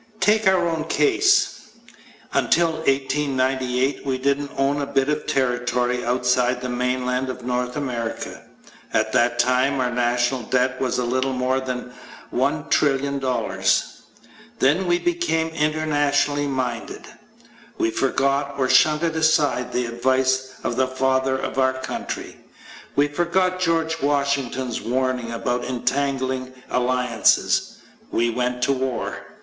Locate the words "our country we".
21.59-23.07